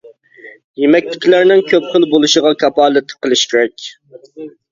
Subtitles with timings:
[0.83, 3.87] يېمەكلىكلەرنىڭ كۆپ خىل بولۇشىغا كاپالەتلىك قىلىش كېرەك.